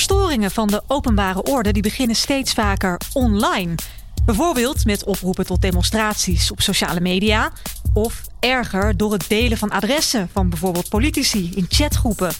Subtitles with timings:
[0.00, 3.74] Verstoringen van de openbare orde die beginnen steeds vaker online.
[4.24, 7.52] Bijvoorbeeld met oproepen tot demonstraties op sociale media.
[7.92, 12.32] Of erger door het delen van adressen van bijvoorbeeld politici in chatgroepen.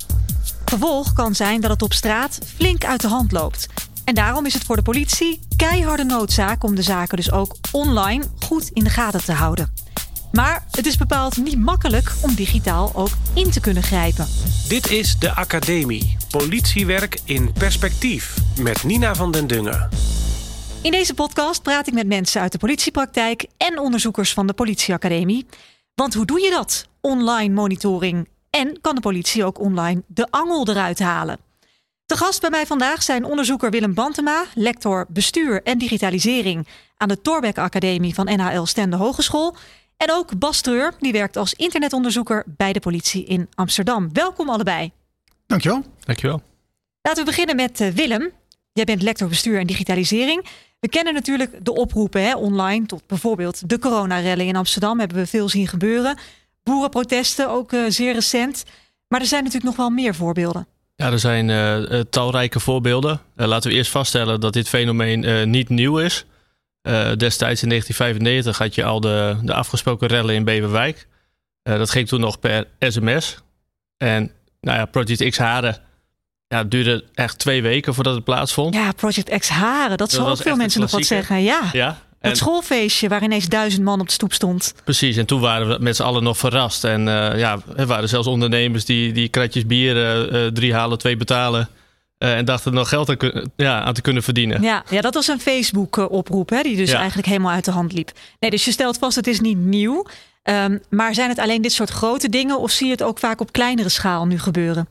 [0.65, 3.67] Gevolg kan zijn dat het op straat flink uit de hand loopt.
[4.05, 8.25] En daarom is het voor de politie keiharde noodzaak om de zaken dus ook online
[8.39, 9.73] goed in de gaten te houden.
[10.33, 14.29] Maar het is bepaald niet makkelijk om digitaal ook in te kunnen grijpen.
[14.69, 16.20] Dit is de Academie.
[16.31, 18.37] Politiewerk in perspectief.
[18.59, 19.89] Met Nina van den Dungen.
[20.83, 25.47] In deze podcast praat ik met mensen uit de politiepraktijk en onderzoekers van de Politieacademie.
[25.95, 26.89] Want hoe doe je dat?
[27.01, 28.29] Online monitoring.
[28.51, 31.39] En kan de politie ook online de angel eruit halen?
[32.07, 36.67] De gast bij mij vandaag zijn onderzoeker Willem Bantema, lector bestuur en digitalisering
[36.97, 39.57] aan de Torbeck Academie van NHL Stende Hogeschool.
[39.97, 44.13] En ook Bas Treur, die werkt als internetonderzoeker bij de politie in Amsterdam.
[44.13, 44.93] Welkom allebei.
[45.51, 45.85] Dankjewel.
[46.05, 46.43] Dankjewel.
[47.03, 48.31] Laten we beginnen met eh, Willem.
[48.73, 50.47] Jij bent lector bestuur en digitalisering.
[50.81, 54.99] We kennen natuurlijk de oproepen hè, online tot bijvoorbeeld de coronarellen in Amsterdam.
[54.99, 56.19] Hebben we veel zien gebeuren.
[56.63, 58.65] Boerenprotesten, ook uh, zeer recent.
[59.09, 60.67] Maar er zijn natuurlijk nog wel meer voorbeelden.
[60.97, 63.21] Ja, er zijn uh, talrijke voorbeelden.
[63.35, 66.27] laten we eerst vaststellen dat dit fenomeen niet nieuw is.
[67.17, 71.07] destijds in 1995 had je al de, de afgesproken rellen in Beverwijk.
[71.63, 73.39] dat ging toen nog per sms.
[73.97, 75.79] En nou ja, Project X Haren.
[76.49, 78.75] Ja, het duurde echt twee weken voordat het plaatsvond.
[78.75, 79.97] Ja, Project X Haren.
[79.97, 81.43] Dat, zal ook veel mensen nog wat zeggen.
[81.43, 84.75] Ja, ja het schoolfeestje waar ineens duizend man op de stoep stond.
[84.85, 86.85] Precies, en toen waren we met z'n allen nog verrast.
[86.85, 89.97] En uh, ja, er waren zelfs ondernemers die, die kratjes bier,
[90.33, 91.69] uh, drie halen, twee betalen.
[92.19, 94.63] Uh, en dachten er nog geld aan, ja, aan, te kunnen verdienen.
[94.63, 98.11] Ja, ja dat was een Facebook-oproep, die dus eigenlijk helemaal uit de hand liep.
[98.41, 100.07] Nee, dus je stelt vast, het is niet nieuw.
[100.43, 103.41] Um, maar zijn het alleen dit soort grote dingen of zie je het ook vaak
[103.41, 104.89] op kleinere schaal nu gebeuren?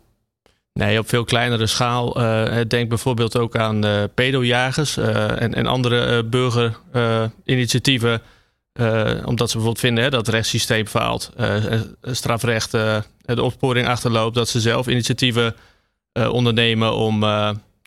[0.73, 2.21] Nee, op veel kleinere schaal.
[2.21, 8.21] Uh, denk bijvoorbeeld ook aan uh, pedojagers uh, en, en, andere burgerinitiatieven.
[9.25, 11.31] omdat ze bijvoorbeeld vinden hè, dat het rechtssysteem faalt,
[12.01, 13.03] strafrecht de
[13.41, 14.35] opsporing achterloopt.
[14.35, 15.55] Dat ze zelf initiatieven
[16.13, 17.23] ondernemen om,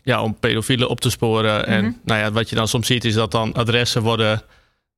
[0.03, 1.55] ja, om pedofielen op te sporen.
[1.55, 1.73] Mm -hmm.
[1.73, 4.41] En nou ja, wat je dan soms ziet is dat dan adressen worden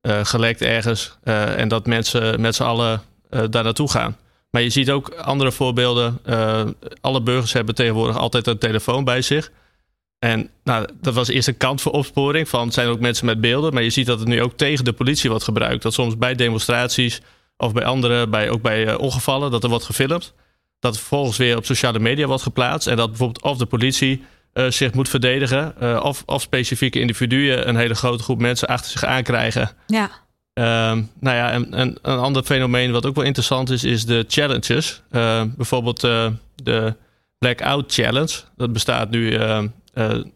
[0.06, 1.16] gelekt ergens.
[1.22, 4.16] en dat mensen met z'n allen daar naartoe gaan.
[4.50, 6.20] Maar je ziet ook andere voorbeelden.
[7.00, 9.50] Alle burgers hebben tegenwoordig altijd een telefoon bij zich.
[10.18, 12.48] En nou, dat was eerst een kant voor opsporing.
[12.48, 13.74] Van zijn ook mensen met beelden.
[13.74, 15.82] Maar je ziet dat het nu ook tegen de politie wordt gebruikt.
[15.82, 17.20] Dat soms bij demonstraties
[17.56, 20.32] of bij andere, bij, ook bij ongevallen, dat er wordt gefilmd.
[20.78, 22.88] Dat vervolgens weer op sociale media wordt geplaatst.
[22.88, 24.24] En dat bijvoorbeeld of de politie
[24.56, 26.02] uh, zich moet verdedigen.
[26.02, 29.70] of, of specifieke individuen een hele grote groep mensen achter zich aankrijgen.
[29.86, 30.10] Ja.
[30.58, 34.24] Um, nou ja, en, en, een ander fenomeen wat ook wel interessant is, is de
[34.28, 35.02] challenges.
[35.10, 36.94] Uh, bijvoorbeeld uh, de
[37.38, 38.32] Blackout Challenge.
[38.56, 39.62] Dat bestaat nu, uh,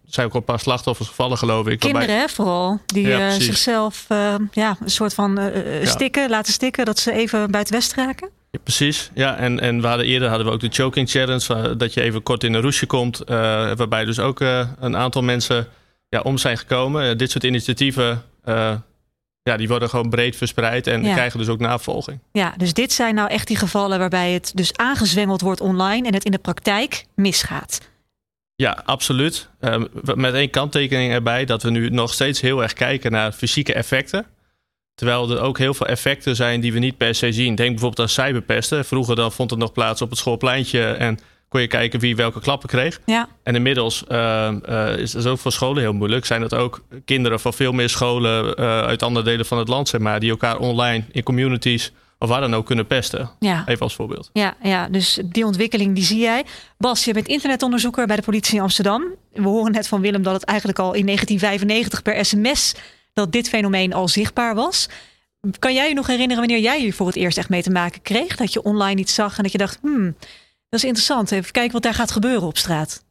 [0.06, 1.78] zijn ook al een paar slachtoffers gevallen, geloof ik.
[1.78, 2.28] Kinderen, waarbij...
[2.28, 2.80] vooral.
[2.86, 4.06] Die ja, zichzelf
[4.52, 5.52] ja, een soort van
[5.82, 6.28] stikken, ja.
[6.28, 8.30] laten stikken, dat ze even buiten west raken.
[8.50, 9.36] Ja, precies, ja.
[9.36, 12.44] En, en we hadden, eerder hadden we ook de Choking Challenge, dat je even kort
[12.44, 13.22] in een roesje komt.
[13.26, 15.68] waarbij dus ook een aantal mensen
[16.08, 17.18] ja, om zijn gekomen.
[17.18, 18.22] dit soort initiatieven
[19.42, 21.12] ja, die worden gewoon breed verspreid en ja.
[21.12, 22.18] krijgen dus ook navolging.
[22.32, 26.14] Ja, dus dit zijn nou echt die gevallen waarbij het dus aangezwengeld wordt online en
[26.14, 27.80] het in de praktijk misgaat.
[28.54, 29.48] Ja, absoluut.
[29.60, 33.74] Um, met één kanttekening erbij dat we nu nog steeds heel erg kijken naar fysieke
[33.74, 34.26] effecten.
[35.00, 37.54] Terwijl er ook heel veel effecten zijn die we niet per se zien.
[37.54, 38.84] Denk bijvoorbeeld aan cyberpesten.
[38.84, 41.18] Vroeger dan vond het nog plaats op het schoolpleintje en
[41.48, 43.00] kon je kijken wie welke klappen kreeg.
[43.06, 43.28] Ja.
[43.42, 46.26] En inmiddels uh, uh, is dat ook voor scholen heel moeilijk.
[46.26, 49.88] Zijn dat ook kinderen van veel meer scholen uh, uit andere delen van het land,
[49.88, 53.30] zeg maar, die elkaar online in communities of waar dan ook kunnen pesten.
[53.38, 53.62] Ja.
[53.66, 54.30] Even als voorbeeld.
[54.32, 56.44] Ja, ja, dus die ontwikkeling die zie jij.
[56.78, 59.04] Bas, je bent internetonderzoeker bij de politie in Amsterdam.
[59.32, 62.74] We horen net van Willem dat het eigenlijk al in 1995 per sms
[63.12, 64.88] dat dit fenomeen al zichtbaar was.
[65.58, 68.02] Kan jij je nog herinneren wanneer jij hier voor het eerst echt mee te maken
[68.02, 68.36] kreeg?
[68.36, 70.16] Dat je online iets zag en dat je dacht, hmm,
[70.68, 71.30] dat is interessant.
[71.30, 73.02] Even kijken wat daar gaat gebeuren op straat.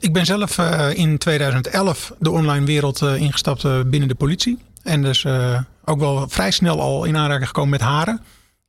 [0.00, 4.58] Ik ben zelf uh, in 2011 de online wereld uh, ingestapt uh, binnen de politie.
[4.82, 5.26] En dus
[5.84, 8.20] ook wel vrij snel al in aanraking gekomen met haren.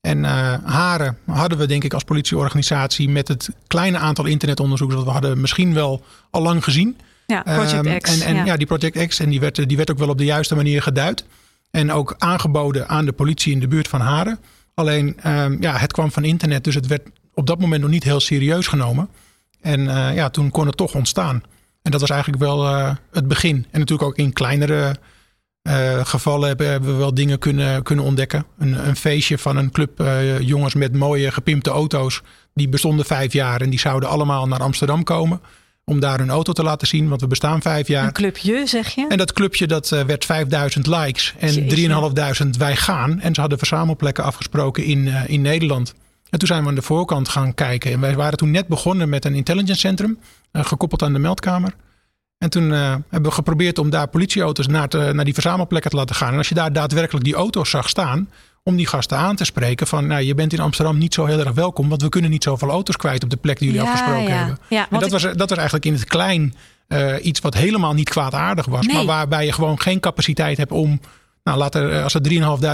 [0.01, 0.23] En
[0.63, 5.41] haren hadden we denk ik als politieorganisatie met het kleine aantal internetonderzoekers dat we hadden
[5.41, 6.97] misschien wel al lang gezien.
[7.31, 8.19] Ja, Project um, X.
[8.19, 8.45] En, en ja.
[8.45, 8.57] ja.
[8.57, 9.19] die Project X.
[9.19, 11.25] En die werd, die werd ook wel op de juiste manier geduid.
[11.71, 14.39] En ook aangeboden aan de politie in de buurt van Haren.
[14.73, 17.01] Alleen um, ja, het kwam van internet, dus het werd
[17.33, 19.09] op dat moment nog niet heel serieus genomen.
[19.61, 21.43] En uh, ja, toen kon het toch ontstaan.
[21.81, 23.55] En dat was eigenlijk wel uh, het begin.
[23.71, 24.95] En natuurlijk ook in kleinere
[25.63, 28.45] uh, gevallen hebben, hebben, we wel dingen kunnen, kunnen ontdekken.
[28.57, 30.03] Een, een feestje van een club
[30.39, 32.21] jongens met mooie gepimpte auto's.
[32.53, 35.41] Die bestonden vijf jaar en die zouden allemaal naar Amsterdam komen.
[35.85, 37.09] Om daar hun auto te laten zien.
[37.09, 38.05] Want we bestaan vijf jaar.
[38.05, 39.05] Een clubje, zeg je?
[39.09, 41.53] En dat clubje dat eh, werd 5000 likes en
[42.43, 43.19] 3.500 wij gaan.
[43.19, 45.93] En ze hadden verzamelplekken afgesproken in, uh, in Nederland.
[46.29, 47.91] En toen zijn we aan de voorkant gaan kijken.
[47.91, 50.19] En wij waren toen net begonnen met een intelligence centrum,
[50.51, 51.73] uh, gekoppeld aan de meldkamer.
[52.37, 56.15] En toen hebben we geprobeerd om daar politieauto's naar, te, naar die verzamelplekken te laten
[56.15, 56.31] gaan.
[56.31, 58.29] En als je daar daadwerkelijk die auto's zag staan,
[58.63, 61.39] om die gasten aan te spreken van nou, je bent in Amsterdam niet zo heel
[61.39, 63.91] erg welkom, want we kunnen niet zoveel auto's kwijt op de plek die jullie ja,
[63.91, 64.37] afgesproken ja.
[64.37, 64.57] hebben.
[64.69, 66.55] Ja, en dat, was, dat was eigenlijk in het klein
[66.87, 68.95] uh, iets wat helemaal niet kwaadaardig was, nee.
[68.95, 70.99] maar waarbij je gewoon geen capaciteit hebt om,
[71.43, 72.21] nou, laat er, als er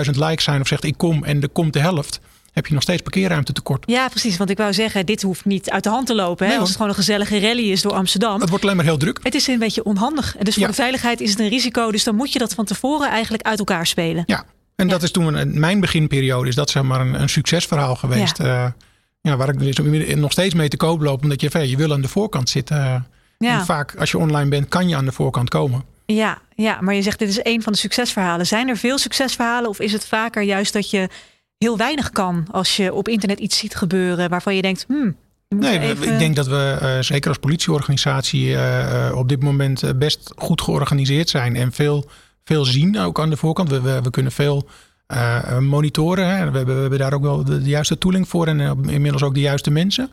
[0.05, 2.19] 3.500 likes zijn of zegt ik kom en er komt de helft,
[2.57, 3.83] heb je nog steeds parkeerruimte tekort.
[3.87, 4.37] Ja, precies.
[4.37, 6.45] Want ik wou zeggen, dit hoeft niet uit de hand te lopen.
[6.45, 6.51] Hè?
[6.51, 8.39] Nee, Als het gewoon een gezellige rally is door Amsterdam.
[8.39, 9.19] Het wordt alleen maar heel druk.
[9.23, 10.37] Het is een beetje onhandig.
[10.37, 11.91] En dus voor de veiligheid is het een risico.
[11.91, 14.23] Dus dan moet je dat van tevoren eigenlijk uit elkaar spelen.
[14.25, 14.45] Ja,
[14.81, 18.37] en dat is toen een, mijn beginperiode, is dat zeg maar een, een succesverhaal geweest.
[18.37, 18.75] Ja.
[19.21, 19.77] ja, waar ik dus
[20.15, 23.07] nog steeds mee te koop loop, omdat je, je wil aan de voorkant zitten.
[23.37, 23.59] Ja.
[23.59, 25.83] En vaak als je online bent, kan je aan de voorkant komen.
[26.05, 28.47] Ja, ja, maar je zegt dit is een van de succesverhalen.
[28.47, 31.09] Zijn er veel succesverhalen of is het vaker juist dat je
[31.57, 35.15] heel weinig kan als je op internet iets ziet gebeuren waarvan je denkt, hmm,
[35.49, 36.13] Nee, even...
[36.13, 41.29] ik denk dat we uh, zeker als politieorganisatie uh, op dit moment best goed georganiseerd
[41.29, 42.09] zijn en veel,
[42.47, 43.69] veel zien ook aan de voorkant.
[43.69, 44.67] We, we, we kunnen veel
[45.13, 46.27] uh, monitoren.
[46.27, 46.51] Hè.
[46.51, 49.33] We, hebben, we hebben daar ook wel de, de juiste tooling voor en inmiddels ook
[49.33, 50.09] de juiste mensen.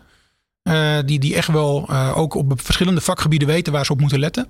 [1.05, 4.47] die, die echt wel ook op verschillende vakgebieden weten waar ze op moeten letten.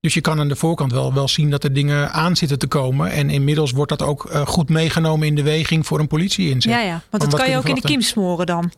[0.00, 2.66] Dus je kan aan de voorkant wel, wel zien dat er dingen aan zitten te
[2.66, 3.10] komen.
[3.10, 6.72] En inmiddels wordt dat ook goed meegenomen in de weging voor een politie-inzet.
[6.72, 8.72] Ja, ja, want dat kan je ook in de kiem smoren dan.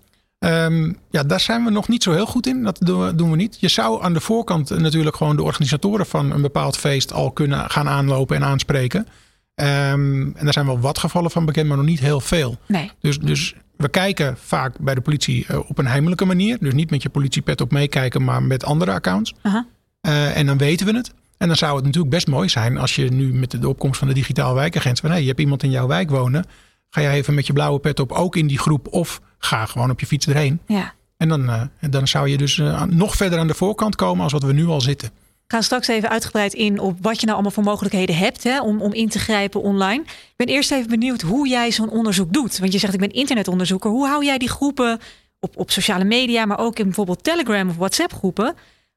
[0.45, 2.63] Um, ja, daar zijn we nog niet zo heel goed in.
[2.63, 3.57] Dat doen we, doen we niet.
[3.61, 7.71] Je zou aan de voorkant natuurlijk gewoon de organisatoren van een bepaald feest al kunnen
[7.71, 9.07] gaan aanlopen en aanspreken.
[9.55, 12.59] Um, en daar zijn wel wat gevallen van bekend, maar nog niet heel veel.
[12.67, 12.91] Nee.
[13.01, 16.57] Dus, dus we kijken vaak bij de politie uh, op een heimelijke manier.
[16.61, 19.35] Dus niet met je politiepet op meekijken, maar met andere accounts.
[19.43, 19.65] Uh -huh.
[20.07, 21.13] Uh, en dan weten we het.
[21.37, 24.09] En dan zou het natuurlijk best mooi zijn als je nu met de opkomst van
[24.09, 26.45] de digitaal wijkagent van hey, je hebt iemand in jouw wijk wonen.
[26.91, 29.91] Ga jij even met je blauwe pet op, ook in die groep, of ga gewoon
[29.91, 30.61] op je fiets erheen.
[30.67, 30.93] Ja.
[31.17, 34.33] En dan, uh, dan zou je dus uh, nog verder aan de voorkant komen als
[34.33, 35.09] wat we nu al zitten.
[35.09, 38.61] We gaan straks even uitgebreid in op wat je nou allemaal voor mogelijkheden hebt hè,
[38.61, 40.03] om, om in te grijpen online.
[40.03, 42.59] Ik ben eerst even benieuwd hoe jij zo'n onderzoek doet.
[42.59, 43.91] Want je zegt ik ben internetonderzoeker.
[43.91, 45.01] Hoe hou jij die groepen
[45.41, 48.55] op, op sociale media, maar ook in bijvoorbeeld Telegram of WhatsApp groepen?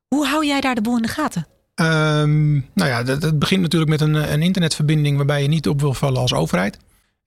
[0.08, 1.48] Hoe hou jij daar de boel in de gaten?
[1.76, 5.80] Um, nou ja, het, het begint natuurlijk met een, een, internetverbinding waarbij je niet op
[5.80, 6.78] wil vallen als overheid.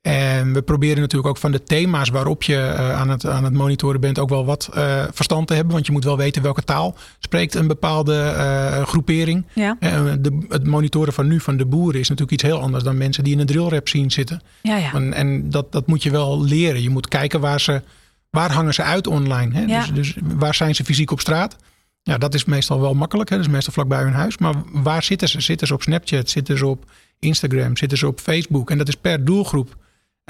[0.06, 3.52] En we proberen natuurlijk ook van de thema's waarop je uh, aan, het, aan het
[3.52, 5.72] monitoren bent ook wel wat uh, verstand te hebben.
[5.72, 9.46] Want je moet wel weten welke taal spreekt een bepaalde uh, groepering.
[9.52, 9.76] Ja.
[9.80, 13.24] De, het monitoren van nu van de boeren is natuurlijk iets heel anders dan mensen
[13.24, 14.42] die in een drillrap zien zitten.
[14.62, 14.92] Ja, ja.
[14.92, 16.82] En, en dat, dat moet je wel leren.
[16.82, 17.82] Je moet kijken waar, ze,
[18.30, 19.54] waar hangen ze uit online.
[19.54, 19.64] Hè?
[19.64, 19.78] Ja.
[19.78, 21.56] Dus, dus waar zijn ze fysiek op straat?
[22.02, 23.28] Ja, dat is meestal wel makkelijk.
[23.28, 23.36] Hè?
[23.36, 24.38] Dat is meestal vlakbij hun huis.
[24.38, 25.40] Maar waar zitten ze?
[25.40, 26.30] Zitten ze op Snapchat?
[26.30, 26.84] Zitten ze op
[27.18, 27.76] Instagram?
[27.76, 28.70] Zitten ze op Facebook?
[28.70, 29.76] En dat is per doelgroep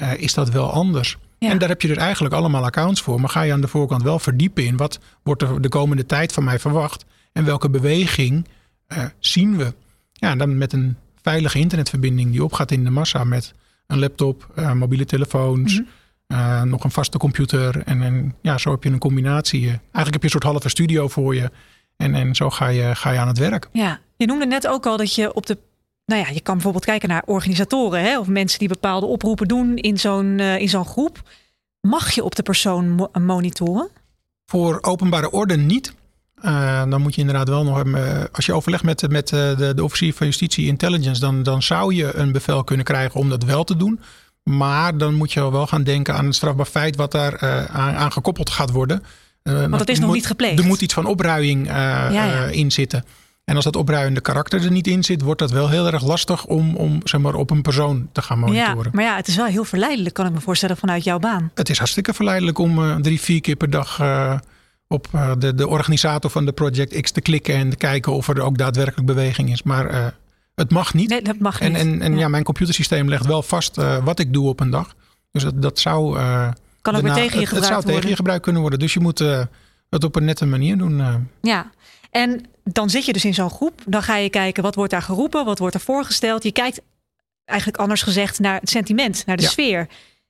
[0.01, 1.17] uh, is dat wel anders.
[1.39, 1.49] Ja.
[1.49, 3.19] En daar heb je dus eigenlijk allemaal accounts voor.
[3.19, 6.33] Maar ga je aan de voorkant wel verdiepen in wat wordt er de komende tijd
[6.33, 7.05] van mij verwacht?
[7.31, 8.47] En welke beweging
[8.87, 9.73] uh, zien we?
[10.13, 13.53] Ja, dan met een veilige internetverbinding die opgaat in de massa met
[13.87, 15.71] een laptop, uh, mobiele telefoons.
[15.71, 15.95] Mm -hmm.
[16.27, 17.81] Uh, nog een vaste computer.
[17.85, 19.67] En, en ja, zo heb je een combinatie.
[19.67, 21.51] Eigenlijk heb je een soort halve studio voor je.
[21.97, 23.69] En, en zo ga je, ga je aan het werk.
[23.71, 25.57] Ja, je noemde net ook al dat je op de.
[26.07, 29.75] Nou ja, je kan bijvoorbeeld kijken naar organisatoren hè, of mensen die bepaalde oproepen doen
[29.75, 31.21] in zo'n uh, in zo'n groep.
[31.81, 33.89] Mag je op de persoon mo monitoren?
[34.45, 35.93] Voor openbare orde niet.
[36.41, 38.31] Uh, dan moet je inderdaad wel nog hebben.
[38.31, 42.15] Als je overlegt met, met de, de officier van justitie intelligence, dan, dan zou je
[42.15, 43.99] een bevel kunnen krijgen om dat wel te doen.
[44.43, 48.11] Maar dan moet je wel gaan denken aan het strafbaar feit wat daar aan, aan,
[48.11, 49.03] gekoppeld gaat worden.
[49.43, 50.59] Want dat is nog moet, niet gepleegd.
[50.59, 52.45] Er moet iets van opruiing ja, ja.
[52.45, 53.03] in zitten.
[53.49, 56.45] En als dat opruiende karakter er niet in zit, wordt dat wel heel erg lastig
[56.45, 58.83] om, om zeg maar, op een persoon te gaan monitoren.
[58.83, 61.51] Ja, maar ja, het is wel heel verleidelijk, kan ik me voorstellen, vanuit jouw baan.
[61.53, 64.33] Het is hartstikke verleidelijk om uh, drie, vier keer per dag uh,
[64.87, 68.27] op uh, de, de organisator van de Project X te klikken en te kijken of
[68.27, 69.63] er ook daadwerkelijk beweging is.
[69.63, 70.13] Maar
[70.55, 71.09] het mag niet.
[71.09, 71.69] Nee, dat mag niet.
[71.69, 72.19] En, en, en ja.
[72.19, 72.27] ja.
[72.27, 74.95] mijn computersysteem legt wel vast wat ik doe op een dag.
[75.31, 76.17] Dus dat, dat zou.
[76.81, 77.93] Kan ook weer tegen je gebruikt Het zou worden.
[77.93, 78.79] tegen je gebruikt kunnen worden.
[78.79, 79.19] Dus je moet
[79.89, 81.01] het op een nette manier doen.
[81.41, 81.71] Ja,
[82.11, 83.81] en dan zit je dus in zo'n groep.
[83.85, 86.43] Dan ga je kijken wat wordt daar geroepen, wat wordt er voorgesteld.
[86.43, 86.81] Je kijkt
[87.45, 89.49] eigenlijk anders gezegd naar het sentiment, naar de ja.
[89.49, 89.87] sfeer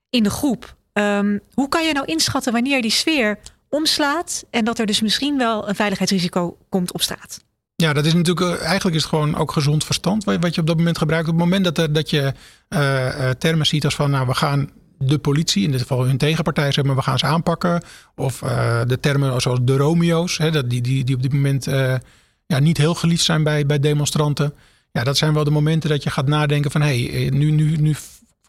[0.09, 0.75] in de groep.
[0.93, 5.37] Um, hoe kan je nou inschatten wanneer die sfeer omslaat en dat er dus misschien
[5.37, 7.45] wel een veiligheidsrisico komt op straat?
[7.75, 10.77] Ja, dat is natuurlijk eigenlijk is het gewoon ook gezond verstand wat je op dat
[10.77, 11.27] moment gebruikt.
[11.27, 12.33] Op het moment dat, er, dat je
[12.69, 16.63] uh, termen ziet als van nou we gaan de politie, in dit geval hun tegenpartij,
[16.63, 17.83] zeggen maar we gaan ze aanpakken.
[18.15, 18.39] Of
[18.87, 21.65] de termen zoals de Romeo's, hè, die, die, die op dit moment
[22.45, 24.53] ja, niet heel geliefd zijn bij, bij demonstranten.
[24.91, 27.75] Ja, dat zijn wel de momenten dat je gaat nadenken van hé, hey, nu, nu,
[27.75, 27.95] nu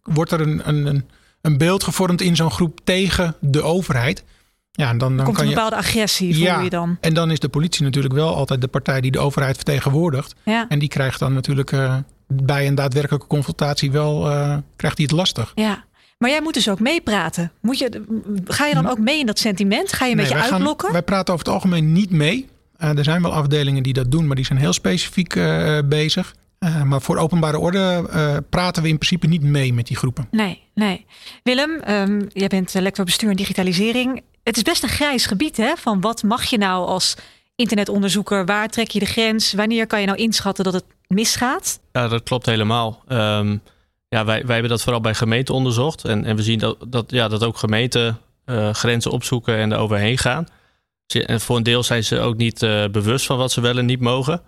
[0.02, 1.04] wordt er een, een,
[1.40, 4.24] een beeld gevormd in zo'n groep tegen de overheid.
[4.70, 6.96] Ja, dan, dan komt kan een bepaalde agressie, voel ja, je dan.
[7.00, 10.34] En dan is de politie natuurlijk wel altijd de partij die de overheid vertegenwoordigt.
[10.44, 10.66] Ja.
[10.68, 15.16] En die krijgt dan natuurlijk uh, bij een daadwerkelijke confrontatie wel uh, krijgt hij het
[15.16, 15.52] lastig.
[15.54, 15.84] Ja.
[16.18, 17.52] Maar jij moet dus ook meepraten.
[17.60, 18.04] Moet je,
[18.44, 19.92] ga je dan ook mee in dat sentiment?
[19.92, 20.84] Ga je een nee, beetje wij uitlokken?
[20.84, 22.48] Gaan, wij praten over het algemeen niet mee.
[22.80, 25.38] Uh, er zijn wel afdelingen die dat doen, maar die zijn heel specifiek
[25.84, 26.34] bezig.
[26.60, 30.28] Uh, maar voor openbare orde uh, praten we in principe niet mee met die groepen.
[30.30, 31.06] Nee, nee.
[31.42, 34.22] Willem, um, jij bent lector bestuur en digitalisering.
[34.42, 35.72] Het is best een grijs gebied, hè?
[35.76, 37.16] Van wat mag je nou als
[37.56, 38.46] internetonderzoeker?
[38.46, 39.52] Waar trek je de grens?
[39.52, 41.80] Wanneer kan je nou inschatten dat het misgaat?
[41.92, 43.02] Ja, dat klopt helemaal.
[43.08, 43.62] Um,
[44.08, 46.04] ja, wij, wij hebben dat vooral bij gemeenten onderzocht.
[46.04, 49.78] En, en we zien dat, dat, ja, dat ook gemeenten uh, grenzen opzoeken en er
[49.78, 50.46] overheen gaan.
[51.06, 52.58] En voor een deel zijn ze ook niet
[52.90, 54.42] bewust van wat ze wel en niet mogen.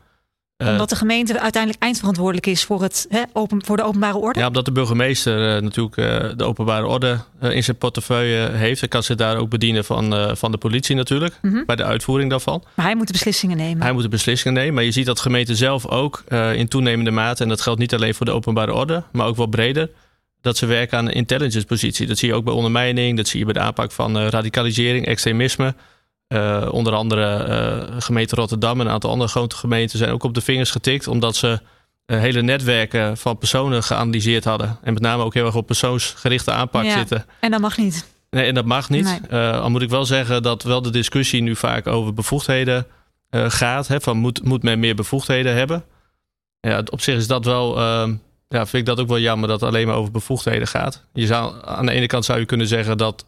[0.69, 4.39] Omdat de gemeente uiteindelijk eindverantwoordelijk is voor, het, hè, open, voor de openbare orde?
[4.41, 8.83] Ja, omdat de burgemeester uh, natuurlijk uh, de openbare orde uh, in zijn portefeuille heeft.
[8.83, 11.39] En kan zich daar ook bedienen van, van de politie natuurlijk.
[11.43, 11.65] Mm -hmm.
[11.67, 12.63] Bij de uitvoering daarvan.
[12.75, 13.83] Maar hij moet de beslissingen nemen.
[13.83, 14.75] Hij moet de beslissingen nemen.
[14.75, 16.25] Maar je ziet dat gemeenten zelf ook
[16.55, 17.43] in toenemende mate.
[17.43, 19.03] En dat geldt niet alleen voor de openbare orde.
[19.13, 19.91] Maar ook wel breder.
[20.41, 22.07] Dat ze werken aan een intelligence positie.
[22.07, 23.17] Dat zie je ook bij ondermijning.
[23.17, 25.75] Dat zie je bij de aanpak van radicalisering, extremisme.
[26.35, 30.35] Uh, onder andere uh, gemeente Rotterdam en een aantal andere grote gemeenten zijn ook op
[30.35, 31.07] de vingers getikt.
[31.07, 31.61] Omdat ze
[32.07, 34.79] uh, hele netwerken van personen geanalyseerd hadden.
[34.83, 37.27] En met name ook heel erg op persoonsgerichte aanpak ja, zitten.
[37.41, 38.07] En dat mag niet.
[38.31, 39.21] Nee, en dat mag niet.
[39.31, 39.41] Nee.
[39.41, 42.87] al moet ik wel zeggen dat wel de discussie nu vaak over bevoegdheden
[43.31, 43.89] gaat.
[43.89, 45.85] Hè, van moet, moet men meer bevoegdheden hebben?
[46.61, 47.81] Ja, op zich is dat wel.
[48.49, 51.05] ja, vind ik dat ook wel jammer dat het alleen maar over bevoegdheden gaat.
[51.13, 53.25] Je zou, aan de ene kant zou je kunnen zeggen dat,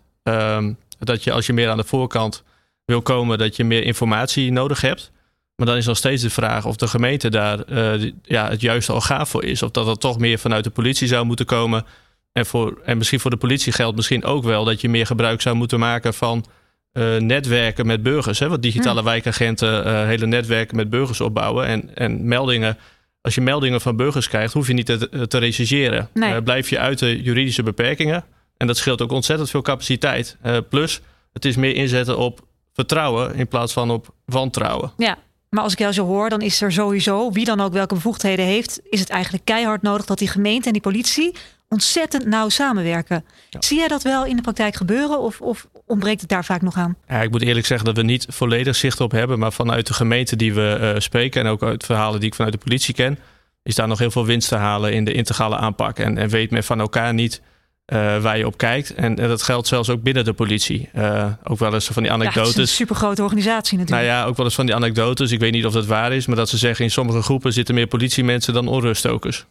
[0.99, 2.45] dat je als je meer aan de voorkant
[2.85, 5.11] wil komen dat je meer informatie nodig hebt.
[5.57, 8.93] Maar dan is nog steeds de vraag of de gemeente daar uh, ja, het juiste
[8.93, 9.63] orgaan voor is.
[9.63, 11.87] Of dat dat toch meer vanuit de politie zou moeten komen.
[12.33, 15.41] En, voor, en misschien voor de politie geldt misschien ook wel dat je meer gebruik
[15.41, 16.45] zou moeten maken van
[16.93, 18.39] uh, netwerken met burgers.
[18.39, 18.49] Hè?
[18.49, 19.07] Want digitale Hm.
[19.07, 21.67] wijkagenten uh, hele netwerken met burgers opbouwen.
[21.67, 22.79] En, en meldingen.
[23.21, 26.09] Als je meldingen van burgers krijgt, hoef je niet te, te rechercheren.
[26.15, 26.43] Nee.
[26.43, 28.25] blijf je uit de juridische beperkingen.
[28.57, 30.37] En dat scheelt ook ontzettend veel capaciteit.
[30.69, 31.01] plus,
[31.33, 32.41] het is meer inzetten op
[32.73, 34.93] vertrouwen in plaats van op wantrouwen.
[34.97, 37.95] Ja, maar als ik jou zo hoor, dan is er sowieso, wie dan ook welke
[37.95, 41.35] bevoegdheden heeft, is het eigenlijk keihard nodig dat die gemeente en die politie
[41.69, 43.25] ontzettend nauw samenwerken.
[43.51, 43.63] Ja.
[43.63, 46.77] Zie jij dat wel in de praktijk gebeuren of, of ontbreekt het daar vaak nog
[46.77, 46.97] aan?
[47.09, 49.95] Ja, ik moet eerlijk zeggen dat we niet volledig zicht op hebben, maar vanuit de
[49.95, 53.19] gemeente die we uh, spreken en ook uit verhalen die ik vanuit de politie ken,
[53.63, 55.99] is daar nog heel veel winst te halen in de integrale aanpak.
[55.99, 57.43] En, en weet men van elkaar niet
[57.87, 58.95] uh, waar je op kijkt.
[58.95, 60.89] En, en, dat geldt zelfs ook binnen de politie.
[60.95, 62.43] Uh, ook wel eens van die anekdotes.
[62.43, 64.07] Ja, het is een supergrote organisatie natuurlijk.
[64.07, 65.31] Nou ja, ook wel eens van die anekdotes.
[65.31, 67.75] Ik weet niet of dat waar is, maar dat ze zeggen in sommige groepen zitten
[67.75, 69.45] meer politiemensen dan onruststokers.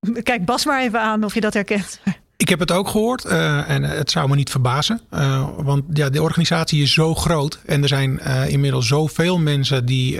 [0.22, 2.00] Kijk Bas maar even aan of je dat herkent.
[2.36, 5.00] Ik heb het ook gehoord uh, en het zou me niet verbazen.
[5.14, 9.86] Uh, want ja, de organisatie is zo groot en er zijn uh, inmiddels zoveel mensen
[9.86, 10.18] die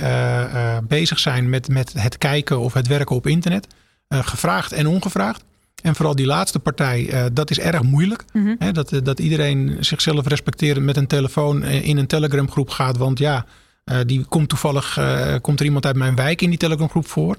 [0.82, 3.66] bezig zijn met, met het kijken of het werken op internet.
[4.08, 5.44] gevraagd en ongevraagd.
[5.82, 8.24] En vooral die laatste partij, uh, dat is erg moeilijk.
[8.32, 8.44] Mhm.
[8.44, 8.72] Mm -hmm.
[8.72, 12.96] dat, dat iedereen zichzelf respecterend met een telefoon in een Telegram groep gaat.
[12.96, 13.46] Want ja,
[13.84, 17.06] uh, die komt toevallig, uh, komt er iemand uit mijn wijk in die Telegram groep
[17.06, 17.36] voor.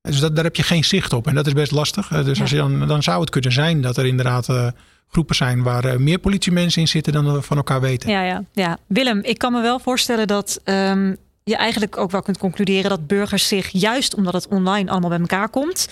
[0.00, 1.26] Dus dat, daar heb je geen zicht op.
[1.26, 2.08] En dat is best lastig.
[2.08, 2.42] dus Ja.
[2.42, 4.72] als je dan, dan zou het kunnen zijn dat er inderdaad
[5.08, 8.10] groepen zijn waar meer politiemensen in zitten dan we van elkaar weten.
[8.10, 8.78] Ja, ja, ja.
[8.86, 13.06] Willem, ik kan me wel voorstellen dat um, je eigenlijk ook wel kunt concluderen dat
[13.06, 15.88] burgers zich, juist omdat het online allemaal bij elkaar komt,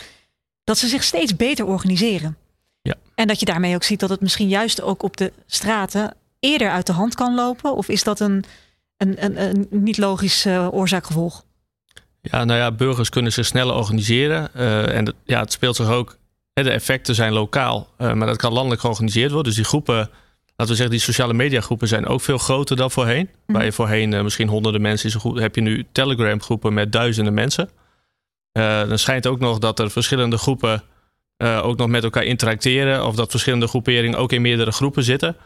[0.71, 2.37] dat ze zich steeds beter organiseren.
[2.83, 2.95] Ja.
[3.15, 6.71] En dat je daarmee ook ziet dat het misschien juist ook op de straten eerder
[6.71, 7.77] uit de hand kan lopen?
[7.77, 8.45] Of is dat een,
[8.97, 11.45] een, een, een niet logisch uh, oorzaak-gevolg?
[12.21, 14.51] Ja, nou ja, burgers kunnen zich sneller organiseren.
[14.57, 16.17] Uh, en dat, ja, het speelt zich ook.
[16.53, 19.47] Hè, de effecten zijn lokaal, uh, maar dat kan landelijk georganiseerd worden.
[19.53, 20.11] Dus die groepen, laten
[20.57, 23.29] we zeggen, die sociale mediagroepen zijn ook veel groter dan voorheen.
[23.47, 23.57] Mhm.
[23.57, 27.71] Waar je voorheen misschien honderden mensen is, heb je nu Telegram groepen met duizenden mensen.
[28.53, 30.83] Uh, dan schijnt ook nog dat er verschillende groepen
[31.43, 33.07] uh, ook nog met elkaar interacteren.
[33.07, 35.37] Of dat verschillende groeperingen ook in meerdere groepen zitten.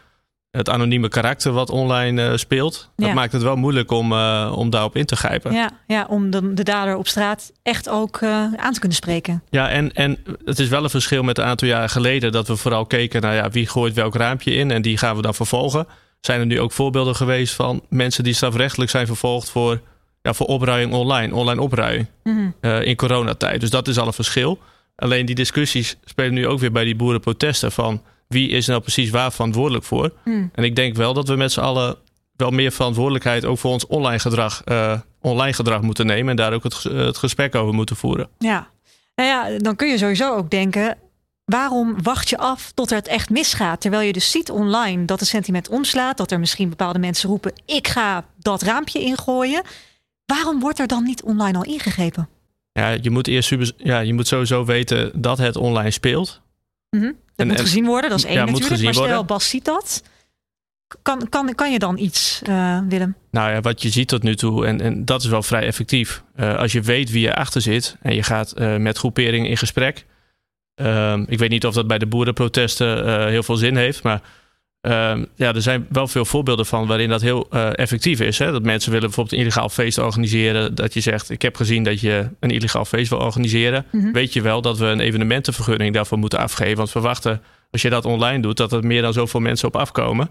[0.50, 2.90] Het anonieme karakter wat online uh, speelt.
[2.96, 4.12] Dat maakt het wel moeilijk om,
[4.52, 5.52] om daarop in te grijpen.
[5.52, 8.22] Ja, ja om de, de dader op straat echt ook
[8.56, 9.42] aan te kunnen spreken.
[9.50, 12.32] Ja, en, en het is wel een verschil met een aantal jaren geleden.
[12.32, 14.70] Dat we vooral keken naar ja, wie gooit welk raampje in.
[14.70, 15.86] En die gaan we dan vervolgen.
[16.20, 19.80] Zijn er nu ook voorbeelden geweest van mensen die strafrechtelijk zijn vervolgd voor,
[20.24, 21.34] ja, voor opruiing online.
[21.34, 22.06] Online opruiing.
[22.22, 23.60] Mm uh, in coronatijd.
[23.60, 24.58] Dus dat is al een verschil.
[24.96, 29.10] Alleen die discussies spelen nu ook weer bij die boerenprotesten van wie is nou precies
[29.10, 30.12] waar verantwoordelijk voor.
[30.22, 30.50] Hmm.
[30.54, 31.96] En ik denk wel dat we met z'n allen
[32.36, 36.52] wel meer verantwoordelijkheid ook voor ons online gedrag, eh, online gedrag moeten nemen en daar
[36.52, 38.28] ook het, eh, het gesprek over moeten voeren.
[38.38, 38.68] Ja.
[39.14, 40.96] Nou ja, dan kun je sowieso ook denken.
[41.44, 43.80] Waarom wacht je af tot er het echt misgaat?
[43.80, 46.16] Terwijl je dus ziet online dat het sentiment omslaat.
[46.16, 49.62] Dat er misschien bepaalde mensen roepen: ik ga dat raampje ingooien.
[50.26, 52.28] Waarom wordt er dan niet online al ingegrepen?
[52.72, 56.40] Ja, je moet eerst super, ja, je moet sowieso weten dat het online speelt.
[56.90, 57.02] Mhm.
[57.04, 58.82] Dat En- moet en- gezien worden, dat is één Ja, natuurlijk.
[58.82, 59.26] Maar stel, worden.
[59.26, 60.02] Bas ziet dat.
[61.02, 63.14] Kan, kan, kan je dan iets, eh, Willem?
[63.30, 66.22] Nou ja, wat je ziet tot nu toe, en, en dat is wel vrij effectief.
[66.34, 70.06] Eh, als je weet wie erachter zit en je gaat eh, met groeperingen in gesprek.
[70.74, 74.20] Ehm, ik weet niet of dat bij de boerenprotesten heel veel zin heeft, maar
[74.84, 78.38] ehm, ja, er zijn wel veel voorbeelden van waarin dat heel eh, effectief is.
[78.38, 78.52] Hè?
[78.52, 80.74] Dat mensen willen bijvoorbeeld een illegaal feest organiseren.
[80.74, 83.86] Dat je zegt, ik heb gezien dat je een illegaal feest wil organiseren.
[83.90, 84.12] Mhm.
[84.12, 86.76] Weet je wel dat we een evenementenvergunning daarvoor moeten afgeven.
[86.76, 89.76] Want we verwachten, als je dat online doet, dat er meer dan zoveel mensen op
[89.76, 90.30] afkomen.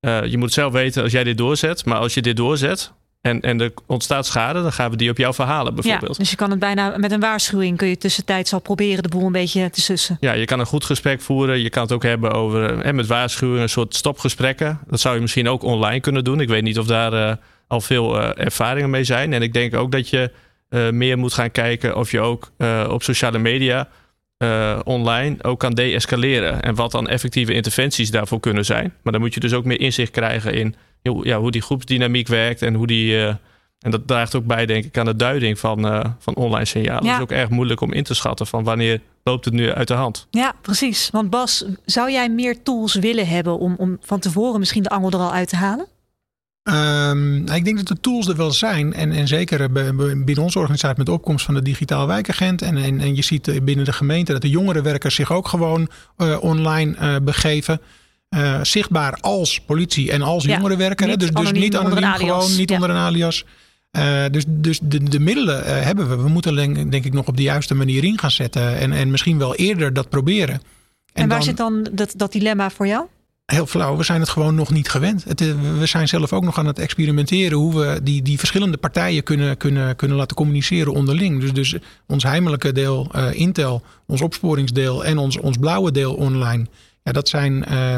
[0.00, 1.84] Eh, je moet zelf weten als jij dit doorzet.
[1.84, 5.16] Maar als je dit doorzet en, en er ontstaat schade, dan gaan we die op
[5.16, 6.18] jou verhalen Ja, bijvoorbeeld.
[6.18, 9.26] dus je kan het bijna met een waarschuwing kun je tussentijds al proberen de boel
[9.26, 10.16] een beetje te sussen.
[10.20, 11.60] Ja, je kan een goed gesprek voeren.
[11.60, 14.78] Je kan het ook hebben over eh, met waarschuwingen, een soort stopgesprekken.
[14.86, 16.40] Dat zou je misschien ook online kunnen doen.
[16.40, 17.36] Ik weet niet of daar eh,
[17.66, 19.32] al veel eh, ervaringen mee zijn.
[19.32, 20.30] En ik denk ook dat je
[20.90, 22.52] meer moet gaan kijken of je ook
[22.88, 23.88] op sociale media
[24.84, 26.62] online ook kan deescaleren.
[26.62, 28.94] En wat dan effectieve interventies daarvoor kunnen zijn.
[29.02, 32.62] Maar dan moet je dus ook meer inzicht krijgen in ja, hoe die groepsdynamiek werkt
[32.62, 33.26] en hoe die.
[33.26, 33.34] eh,
[33.82, 37.04] en dat draagt ook bij, denk ik, aan de duiding van, eh, van online signalen.
[37.04, 37.08] Ja.
[37.10, 39.88] Het is ook erg moeilijk om in te schatten van wanneer loopt het nu uit
[39.88, 40.26] de hand.
[40.30, 41.10] Ja, precies.
[41.10, 45.10] Want Bas, zou jij meer tools willen hebben om, om van tevoren misschien de angel
[45.10, 45.86] er al uit te halen?
[46.62, 48.94] Ehm, nou, ik denk dat de tools er wel zijn.
[48.94, 49.68] En, en zeker eh,
[50.24, 52.62] binnen onze organisatie met de opkomst van de digitaal wijkagent.
[52.62, 55.88] En, en, en je ziet binnen de gemeente dat de jongerenwerkers zich ook gewoon
[56.40, 57.80] online eh, begeven.
[58.32, 61.18] Eh, zichtbaar als politie en als jongerenwerker.
[61.18, 62.74] Dus, dus niet onder een anoniem, gewoon niet Ja.
[62.74, 63.44] onder een alias.
[63.90, 66.16] Eh, dus dus de, de middelen eh, hebben we.
[66.16, 68.78] We moeten denk, denk ik nog op de juiste manier in gaan zetten.
[68.78, 70.62] En, en misschien wel eerder dat proberen.
[71.12, 73.06] En, waar dan- zit dan dat, dat dilemma voor jou?
[73.46, 73.96] heel flauw.
[73.96, 75.24] We zijn het gewoon nog niet gewend.
[75.24, 75.40] Het,
[75.78, 79.56] we zijn zelf ook nog aan het experimenteren hoe we die, die verschillende partijen kunnen,
[79.56, 81.40] kunnen, kunnen laten communiceren onderling.
[81.40, 86.66] Dus, dus ons heimelijke deel Intel, ons opsporingsdeel en ons, ons blauwe deel online.
[87.02, 87.96] Ja, dat zijn eh,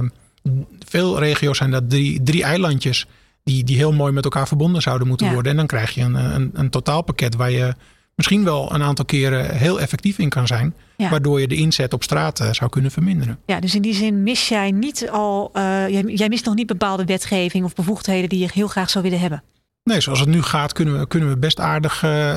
[0.87, 3.07] veel regio's zijn dat drie, drie eilandjes
[3.45, 5.33] die, die heel mooi met elkaar verbonden zouden moeten Ja.
[5.33, 5.51] worden.
[5.51, 7.75] En dan krijg je een, een, een totaalpakket waar je
[8.15, 10.75] misschien wel een aantal keren heel effectief in kan zijn.
[10.97, 11.11] Ja.
[11.11, 13.39] Waardoor je de inzet op straat zou kunnen verminderen.
[13.47, 16.67] Ja, dus in die zin mis jij niet al, eh, jij, jij mist nog niet
[16.67, 19.43] bepaalde wetgeving of bevoegdheden die je heel graag zou willen hebben.
[19.85, 22.31] Nee, zoals het nu gaat, kunnen we, kunnen we best aardig eh,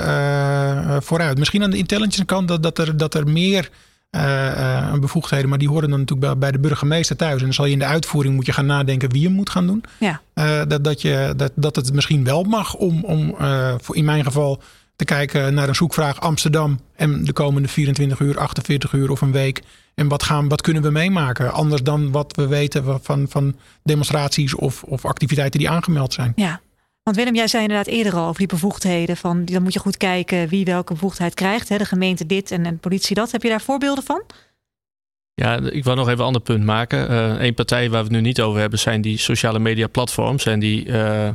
[0.95, 1.37] eh, vooruit.
[1.37, 3.69] Misschien aan de intelligence kant dat, dat, er, dat er meer
[4.09, 7.37] eh, eh, bevoegdheden, maar die horen dan natuurlijk bij, bij de burgemeester thuis.
[7.37, 9.67] En dan zal je in de uitvoering moet je gaan nadenken wie hem moet gaan
[9.67, 9.83] doen.
[9.99, 10.21] Ja.
[10.33, 13.35] Eh, dat, dat, je, dat, dat het misschien wel mag om, om
[13.81, 14.61] voor in mijn geval
[14.95, 19.31] te kijken naar een zoekvraag Amsterdam en de komende 24 uur, 48 uur of een
[19.31, 19.63] week.
[19.95, 21.53] En wat, gaan, wat kunnen we meemaken?
[21.53, 26.33] Anders dan wat we weten van, van demonstraties of, of activiteiten die aangemeld zijn.
[26.35, 26.61] Ja.
[27.07, 29.17] Want Willem, jij zei inderdaad eerder al over die bevoegdheden.
[29.17, 31.69] Van, dan moet je goed kijken wie welke bevoegdheid krijgt.
[31.69, 31.77] Hè?
[31.77, 33.31] De gemeente dit en de politie dat.
[33.31, 34.23] Heb je daar voorbeelden van?
[35.33, 37.11] Ja, ik wil nog even een ander punt maken.
[37.11, 40.45] Eén een partij waar we het nu niet over hebben zijn die sociale media platforms.
[40.45, 41.29] En die eh,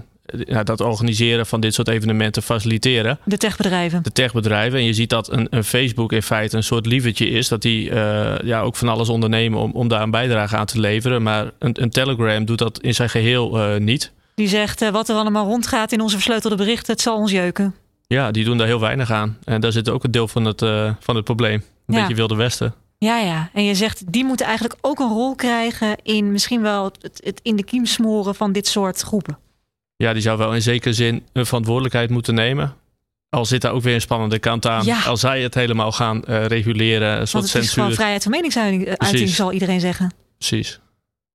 [0.45, 3.19] ja, dat organiseren van dit soort evenementen faciliteren.
[3.25, 4.03] De techbedrijven.
[4.03, 4.79] De techbedrijven.
[4.79, 7.49] En je ziet dat een, een Facebook in feite een soort lievertje is.
[7.49, 10.81] Dat die eh, ja, ook van alles ondernemen om, om daar een bijdrage aan te
[10.81, 11.23] leveren.
[11.23, 14.13] Maar een, een Telegram doet dat in zijn geheel eh, niet.
[14.35, 16.93] Die zegt eh, wat er allemaal rondgaat in onze versleutelde berichten.
[16.93, 17.75] Het zal ons jeuken.
[18.07, 19.39] Ja, die doen daar heel weinig aan.
[19.45, 21.65] En daar zit ook een deel van het, eh, van het probleem.
[21.87, 22.01] Een Ja.
[22.01, 22.75] beetje Wilde Westen.
[22.99, 23.51] Ja, ja.
[23.53, 27.41] En je zegt die moeten eigenlijk ook een rol krijgen in misschien wel het, het
[27.43, 29.39] in de kiem smoren van dit soort groepen.
[29.97, 32.75] Ja, die zou wel in zekere zin een verantwoordelijkheid moeten nemen.
[33.31, 34.85] Al zit daar ook weer een spannende kant aan.
[34.85, 35.01] Ja.
[35.03, 37.95] Als zij het helemaal gaan eh, reguleren, een Want soort het is censuur.
[37.95, 39.37] vrijheid van meningsuiting, Precies.
[39.37, 40.13] zal iedereen zeggen.
[40.39, 40.81] Precies.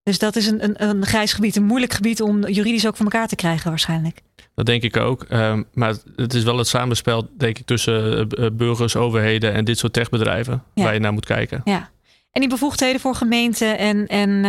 [0.07, 3.05] Dus dat is een, een, een grijs gebied, een moeilijk gebied om juridisch ook voor
[3.05, 4.21] elkaar te krijgen waarschijnlijk.
[4.55, 5.23] Dat denk ik ook.
[5.23, 9.65] Ehm, maar het is wel het samenspel, denk ik, tussen eh, eh, burgers, overheden en
[9.65, 10.63] dit soort techbedrijven.
[10.73, 10.83] Ja.
[10.83, 11.61] Waar je naar moet kijken.
[11.63, 11.89] Ja.
[12.31, 14.45] En die bevoegdheden voor gemeenten en, en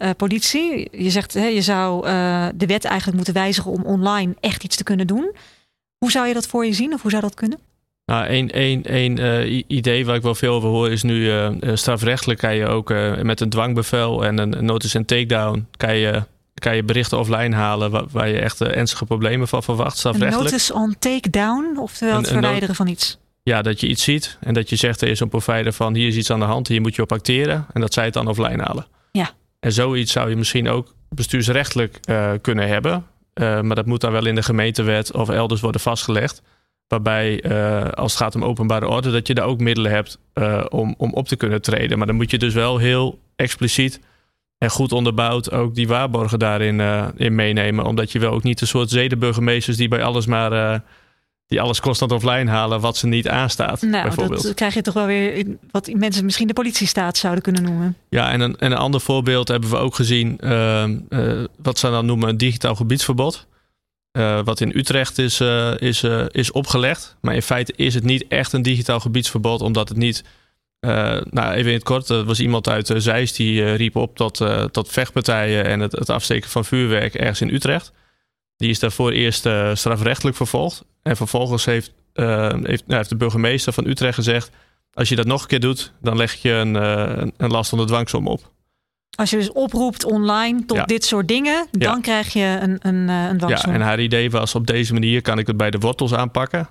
[0.00, 0.88] eh, politie.
[1.02, 2.06] Je zegt, hè, je zou
[2.54, 5.34] de wet eigenlijk moeten wijzigen om online echt iets te kunnen doen.
[5.98, 7.58] Hoe zou je dat voor je zien of hoe zou dat kunnen?
[8.12, 11.46] Nou, één één, één eh, idee waar ik wel veel over hoor is nu eh,
[11.46, 12.88] eh, strafrechtelijk kan je ook
[13.22, 16.22] met een dwangbevel en een, een notice en takedown kan je,
[16.54, 19.92] kan je berichten offline halen waar, waar je echt ernstige problemen van verwacht.
[19.92, 20.50] Een Strafrechtelijk.
[20.50, 23.18] notice on takedown, oftewel het Een- een verwijderen van iets.
[23.42, 26.08] Ja, dat je iets ziet en dat je zegt er is een provider van hier
[26.08, 28.28] is iets aan de hand, hier moet je op acteren en dat zij het dan
[28.28, 28.86] offline halen.
[29.12, 29.30] Ja.
[29.60, 32.00] En zoiets zou je misschien ook bestuursrechtelijk
[32.40, 33.04] kunnen hebben.
[33.34, 36.42] maar dat moet dan wel in de gemeentewet of elders worden vastgelegd.
[36.92, 37.42] Waarbij
[37.94, 40.18] als het gaat om openbare orde, dat je daar ook middelen hebt
[40.68, 41.98] om, om op te kunnen treden.
[41.98, 44.00] Maar dan moet je dus wel heel expliciet
[44.58, 47.84] en goed onderbouwd ook die waarborgen daarin uh, in meenemen.
[47.84, 50.82] Omdat je wil ook niet een soort zedenburgemeesters die bij alles maar
[51.46, 53.82] die alles constant offline halen wat ze niet aanstaat.
[53.82, 57.96] Nou, dat krijg je toch wel weer wat mensen misschien de politiestaat zouden kunnen noemen.
[58.08, 60.84] Ja, en een, en een ander voorbeeld hebben we ook gezien, uh,
[61.62, 63.46] wat ze dan noemen een digitaal gebiedsverbod.
[64.44, 65.40] Wat in Utrecht is,
[65.76, 67.16] is, is opgelegd.
[67.20, 70.24] Maar in feite is het niet echt een digitaal gebiedsverbod, omdat het niet
[71.30, 74.88] nou, even in het kort, er was iemand uit Zeist die riep op tot, tot
[74.88, 77.92] vechtpartijen en het, het, afsteken van vuurwerk ergens in Utrecht.
[78.56, 80.84] Die is daarvoor eerst strafrechtelijk vervolgd.
[81.02, 84.50] En vervolgens heeft, heeft, nou, heeft, de burgemeester van Utrecht gezegd:
[84.92, 86.74] Als je dat nog een keer doet, dan leg je een,
[87.36, 88.50] een last onder dwangsom op.
[89.16, 93.38] Als je dus oproept online tot dit soort dingen, dan krijg je een, een, een
[93.38, 93.70] dwangsom.
[93.70, 96.68] Ja, en haar idee was: op deze manier kan ik het bij de wortels aanpakken.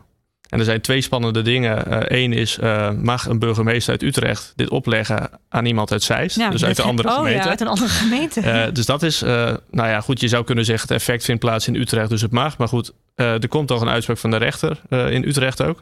[0.52, 1.84] En er zijn twee spannende dingen.
[2.16, 6.52] Eén eh, is, uh, mag een burgemeester uit Utrecht dit opleggen aan iemand uit Zeist?
[6.52, 7.44] dus uit de andere oh, gemeente.
[7.44, 8.42] Ja, uit een andere gemeente.
[8.42, 11.68] Uh, dus dat is, nou ja, goed, je zou kunnen zeggen het effect vindt plaats
[11.68, 12.58] in Utrecht, dus het mag.
[12.58, 15.80] Maar goed, er komt toch een uitspraak van de rechter in Utrecht ook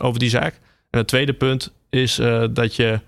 [0.00, 0.54] over die zaak.
[0.90, 2.20] En het tweede punt is
[2.50, 3.00] dat je,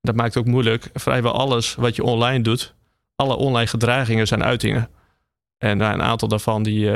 [0.00, 2.74] dat maakt ook moeilijk, vrijwel alles wat je online doet,
[3.16, 4.88] alle online gedragingen zijn uitingen.
[5.58, 6.90] En nou, een aantal daarvan die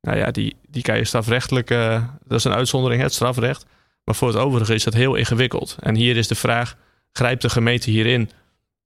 [0.00, 3.66] nou ja, die, die kan je strafrechtelijk, uh, dat is een uitzondering, het strafrecht.
[4.04, 5.76] Maar voor het overige is dat heel ingewikkeld.
[5.80, 6.76] En hier is de vraag,
[7.12, 8.30] grijpt de gemeente hierin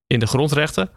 [0.06, 0.90] in de grondrechten?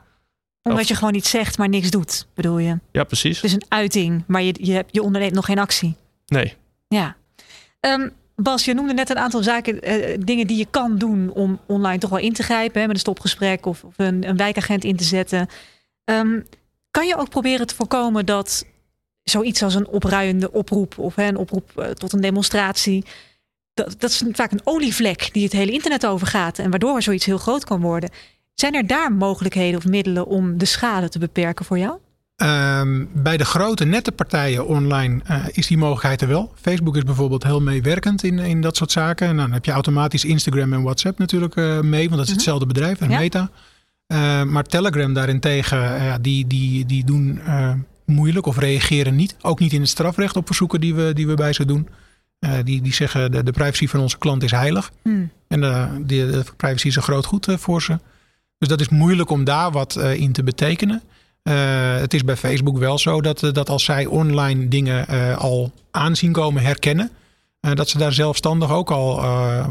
[0.63, 2.79] Omdat je gewoon iets zegt, maar niks doet, bedoel je?
[2.91, 3.35] Ja, precies.
[3.35, 5.95] Het is een uiting, maar je, je, je onderneemt nog geen actie.
[6.25, 6.55] Nee.
[6.87, 7.15] Ja.
[7.79, 11.59] Um, Bas, je noemde net een aantal zaken, uh, dingen die je kan doen om
[11.65, 12.81] online toch wel in te grijpen.
[12.81, 15.47] Hè, met een stopgesprek of, of een, een, wijkagent in te zetten.
[16.03, 16.45] Um,
[16.91, 18.65] kan je ook proberen te voorkomen dat
[19.23, 23.05] zoiets als een opruiende oproep of hè, een oproep eh, tot een demonstratie.
[23.73, 27.37] Dat, dat is vaak een olievlek die het hele internet overgaat en waardoor zoiets heel
[27.37, 28.09] groot kan worden.
[28.53, 31.99] Zijn er daar mogelijkheden of middelen om de schade te beperken voor jou?
[32.37, 36.53] Ehm, bij de grote nette partijen online uh, is die mogelijkheid er wel.
[36.61, 39.27] Facebook is bijvoorbeeld heel meewerkend in, in dat soort zaken.
[39.27, 42.33] En dan heb je automatisch Instagram en WhatsApp natuurlijk uh, mee, want dat is mhm.
[42.33, 43.49] hetzelfde bedrijf, en Meta.
[44.07, 47.41] Uh, maar Telegram daarentegen, die, die, die doen
[48.05, 49.35] moeilijk of reageren niet.
[49.41, 51.87] Ook niet in het strafrecht op verzoeken die we, die we bij ze doen.
[52.63, 54.91] Die, die zeggen de, de privacy van onze klant is heilig.
[55.01, 55.29] Hmm.
[55.47, 57.99] En de, eh, de, privacy is een groot goed voor ze.
[58.57, 61.01] Dus dat is moeilijk om daar wat in te betekenen.
[61.99, 65.07] Het is bij Facebook wel zo dat, dat als zij online dingen
[65.37, 67.11] al aanzien komen herkennen.
[67.73, 69.21] dat ze daar zelfstandig ook al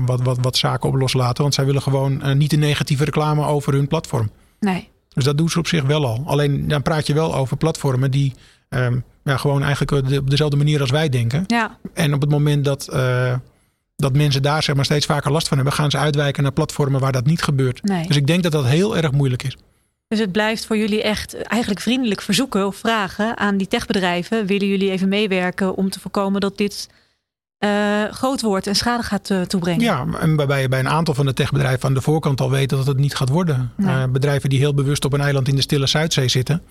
[0.06, 1.42] wat, wat, wat zaken op loslaten.
[1.42, 4.30] Want zij willen gewoon niet een negatieve reclame over hun platform.
[4.60, 4.88] Nee.
[5.14, 6.22] Dus dat doen ze op zich wel al.
[6.26, 8.34] Alleen dan praat je wel over platformen die
[8.68, 11.44] um, ja, gewoon eigenlijk op dezelfde manier als wij denken.
[11.46, 11.78] Ja.
[11.94, 12.88] En op het moment dat,
[13.96, 17.00] dat mensen daar zeg maar, steeds vaker last van hebben, gaan ze uitwijken naar platformen
[17.00, 17.82] waar dat niet gebeurt.
[17.82, 18.06] Nee.
[18.06, 19.56] Dus ik denk dat dat heel erg moeilijk is.
[20.08, 24.46] Dus het blijft voor jullie echt eigenlijk vriendelijk verzoeken of vragen aan die techbedrijven.
[24.46, 26.88] Willen jullie even meewerken om te voorkomen dat dit
[27.58, 29.80] uh, groot wordt en schade gaat uh, toebrengen.
[29.80, 32.68] Ja, en waarbij je bij een aantal van de techbedrijven aan de voorkant al weet
[32.68, 33.72] dat het niet gaat worden.
[33.76, 36.62] Uh, bedrijven die heel bewust op een eiland in de Stille Zuidzee zitten,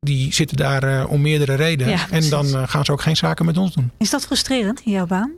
[0.00, 1.92] die zitten daar om meerdere redenen.
[1.92, 3.90] Ja, en dan gaan ze ook geen zaken met ons doen.
[3.98, 5.30] Is dat frustrerend in jouw baan?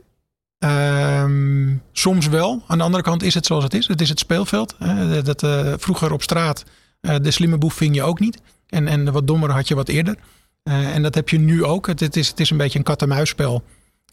[0.57, 2.63] Ehm, soms wel.
[2.67, 3.87] Aan de andere kant is het zoals het is.
[3.87, 4.75] Het is het speelveld.
[5.23, 5.47] dat,
[5.81, 6.63] vroeger op straat,
[6.99, 8.41] de slimme boef ving je ook niet.
[8.67, 10.15] En, en de wat dommere had je wat eerder.
[10.63, 11.87] en dat heb je nu ook.
[11.87, 13.63] Het, het, is, het is een beetje een kat-en-muisspel.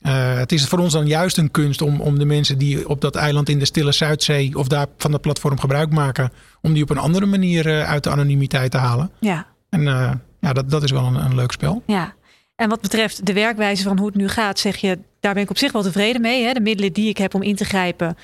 [0.02, 3.00] Uh, het is voor ons dan juist een kunst om, om de mensen die op
[3.00, 6.82] dat eiland in de Stille Zuidzee of daar van dat platform gebruik maken, om die
[6.82, 9.10] op een andere manier uh, uit de anonimiteit te halen.
[9.20, 9.46] Ja.
[9.68, 11.82] En uh, ja, dat, dat is wel een, een leuk spel.
[11.86, 12.14] Ja.
[12.56, 15.50] En wat betreft de werkwijze van hoe het nu gaat, zeg je, daar ben ik
[15.50, 16.44] op zich wel tevreden mee.
[16.44, 16.52] Hè?
[16.52, 18.16] De middelen die ik heb om in te grijpen,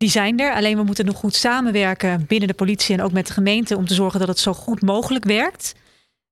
[0.00, 0.54] die zijn er.
[0.54, 3.86] Alleen we moeten nog goed samenwerken binnen de politie en ook met de gemeente om
[3.86, 5.74] te zorgen dat het zo goed mogelijk werkt.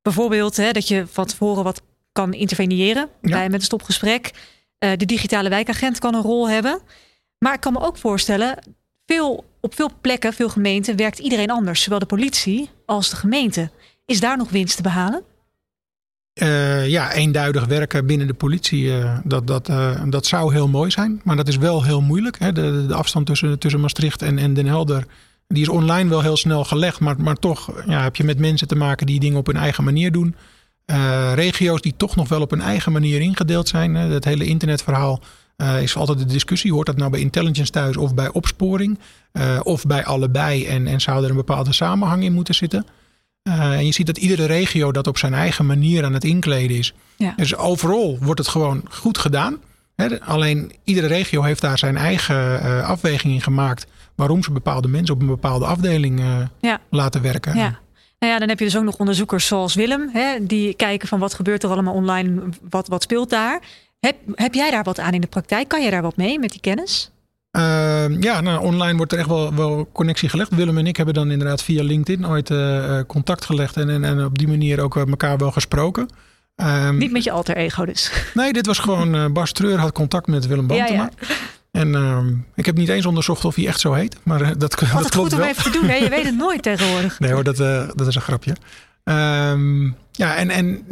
[0.02, 3.30] Bijvoorbeeld hè, dat je van tevoren wat kan interveneren ja.
[3.30, 4.30] bij, met een stopgesprek.
[4.84, 6.80] Uh, de digitale wijkagent kan een rol hebben.
[7.38, 8.58] Maar ik kan me ook voorstellen,
[9.06, 11.82] veel, op veel plekken, veel gemeenten, werkt iedereen anders.
[11.82, 13.70] Zowel de politie als de gemeente.
[14.04, 15.22] Is daar nog winst te behalen?
[16.42, 19.70] Uh, ja, eenduidig werken binnen de politie, uh, dat, dat,
[20.08, 21.20] dat zou heel mooi zijn.
[21.24, 22.38] Maar dat is wel heel moeilijk.
[22.38, 22.52] Hè?
[22.52, 25.06] De, de afstand tussen, tussen Maastricht en, en Den Helder,
[25.46, 27.00] die is online wel heel snel gelegd.
[27.00, 29.84] Maar, maar toch ja, heb je met mensen te maken die dingen op hun eigen
[29.84, 30.34] manier doen.
[31.34, 33.94] Regio's die toch nog wel op een eigen manier ingedeeld zijn.
[33.94, 35.20] Het hele internetverhaal
[35.80, 36.72] is altijd de discussie.
[36.72, 38.98] Hoort dat nou bij intelligence thuis of bij opsporing?
[39.62, 40.66] Of bij allebei?
[40.66, 42.86] En, en zou er een bepaalde samenhang in moeten zitten?
[43.48, 46.94] En je ziet dat iedere regio dat op zijn eigen manier aan het inkleden is.
[47.16, 47.32] Ja.
[47.36, 49.56] Dus overal wordt het gewoon goed gedaan.
[49.96, 53.86] Hè, alleen iedere regio heeft daar zijn eigen uh, afweging in gemaakt.
[54.14, 56.80] Waarom ze bepaalde mensen op een bepaalde afdeling uh, Ja.
[56.90, 57.56] laten werken.
[57.56, 57.78] Ja.
[58.18, 61.18] Nou ja, dan heb je dus ook nog onderzoekers zoals Willem, hè, die kijken van
[61.18, 63.60] wat gebeurt er allemaal online, wat, wat speelt daar.
[64.00, 65.68] Heb, heb jij daar wat aan in de praktijk?
[65.68, 67.10] Kan je daar wat mee met die kennis?
[67.50, 70.54] Ehm, ja, nou, online wordt er echt wel, wel connectie gelegd.
[70.54, 74.24] Willem en ik hebben dan inderdaad via LinkedIn ooit eh, contact gelegd en, en, en
[74.24, 76.08] op die manier ook elkaar wel gesproken.
[76.56, 78.12] Ehm, Niet met je alter ego dus.
[78.34, 80.92] Nee, dit was gewoon uh, Bas Treur had contact met Willem Bantema.
[80.92, 81.26] Ja, ja.
[81.70, 82.18] En uh,
[82.54, 84.16] ik heb niet eens onderzocht of hij echt zo heet.
[84.22, 85.48] Maar dat, dat klopt goed om wel.
[85.48, 85.86] even te doen.
[85.86, 87.18] Nee, je weet het nooit tegenwoordig.
[87.20, 88.56] Nee hoor, dat, uh, dat is een grapje.
[89.04, 90.84] Um, ja, en, en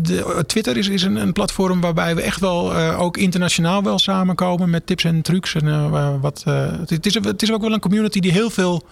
[0.00, 4.70] de, Twitter is, is een, een, platform waarbij we echt wel ook internationaal wel samenkomen
[4.70, 5.54] met tips en trucs.
[5.54, 5.90] En,
[6.20, 8.86] wat, het, is, het is ook wel een community die heel veel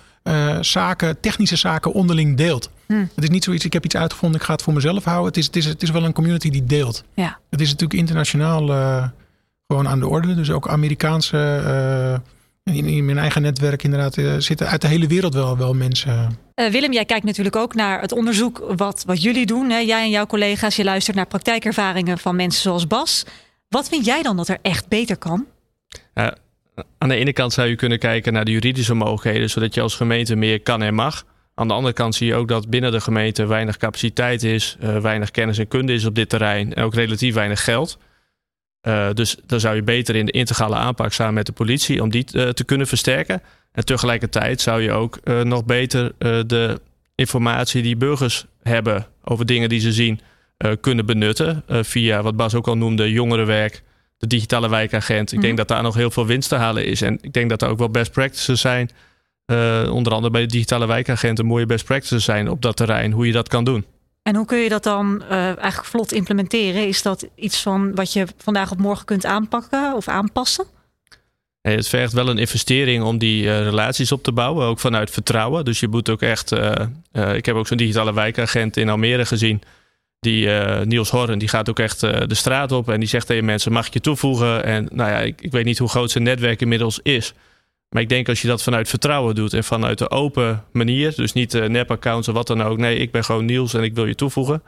[0.61, 2.70] zaken, technische zaken onderling deelt.
[2.87, 3.09] Hmm.
[3.14, 5.26] Het is niet zoiets, ik heb iets uitgevonden, ik ga het voor mezelf houden.
[5.26, 7.05] Het is, het is, het is wel een community die deelt.
[7.14, 7.38] Ja.
[7.50, 8.66] Het is natuurlijk internationaal
[9.66, 10.35] gewoon aan de orde.
[10.35, 12.20] Dus ook Amerikaanse,
[12.74, 16.38] in, in, mijn eigen netwerk inderdaad, uh, zitten uit de hele wereld wel, wel mensen.
[16.54, 19.70] Willem, jij kijkt natuurlijk ook naar het onderzoek wat, wat jullie doen.
[19.70, 19.78] Hè?
[19.78, 23.24] Jij en jouw collega's, je luistert naar praktijkervaringen van mensen zoals Bas.
[23.68, 25.46] Wat vind jij dan dat er echt beter kan?
[26.98, 29.94] aan de ene kant zou je kunnen kijken naar de juridische mogelijkheden, zodat je als
[29.94, 31.24] gemeente meer kan en mag.
[31.54, 34.96] Aan de andere kant zie je ook dat binnen de gemeente weinig capaciteit is, uh,
[34.96, 37.98] weinig kennis en kunde is op dit terrein en ook relatief weinig geld.
[38.83, 42.11] Uh, dus dan zou je beter in de integrale aanpak samen met de politie om
[42.11, 43.43] die uh, te kunnen versterken.
[43.73, 46.12] En tegelijkertijd zou je ook nog beter
[46.47, 46.81] de
[47.14, 50.21] informatie die burgers hebben over dingen die ze zien
[50.81, 51.62] kunnen benutten.
[51.69, 53.83] via wat Bas ook al noemde, jongerenwerk,
[54.19, 55.33] de digitale wijkagent.
[55.33, 55.47] Ik Mhm.
[55.47, 57.03] denk dat daar nog heel veel winst te halen is.
[57.03, 58.90] En ik denk dat er ook wel best practices zijn
[59.90, 63.33] onder andere bij de digitale wijkagenten mooie best practices zijn op dat terrein, hoe je
[63.33, 63.85] dat kan doen.
[64.22, 66.87] En hoe kun je dat dan uh, eigenlijk vlot implementeren?
[66.87, 70.64] Is dat iets van wat je vandaag op morgen kunt aanpakken of aanpassen?
[71.61, 75.64] Het vergt wel een investering om die uh, relaties op te bouwen, ook vanuit vertrouwen.
[75.64, 76.52] Dus je moet ook echt.
[77.12, 79.62] ik heb ook zo'n digitale wijkagent in Almere gezien.
[80.20, 80.48] Die
[80.85, 83.87] Niels Horren, die gaat ook echt de straat op en die zegt tegen mensen: mag
[83.87, 84.64] ik je toevoegen?
[84.64, 87.35] En nou ja, ik, ik weet niet hoe groot zijn netwerk inmiddels is.
[87.90, 91.33] Maar ik denk als je dat vanuit vertrouwen doet en vanuit de open manier, dus
[91.33, 92.79] niet uh, nep-accounts of wat dan ook.
[92.79, 94.62] Nee, ik ben gewoon Niels en ik wil je toevoegen.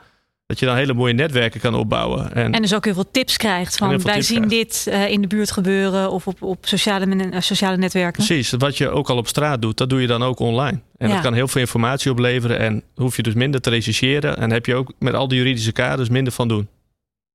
[0.45, 2.33] Dat je dan hele mooie netwerken kan opbouwen.
[2.33, 4.85] En, en dus ook heel veel tips krijgt van wij zien krijgt.
[4.85, 8.25] dit uh, in de buurt gebeuren of op, op sociale, uh, sociale netwerken.
[8.25, 10.79] Precies, wat je ook al op straat doet, dat doe je dan ook online.
[10.97, 11.13] En ja.
[11.13, 14.37] dat kan heel veel informatie opleveren en hoef je dus minder te rechercheren.
[14.37, 16.67] En heb je ook met al die juridische kaders minder van doen.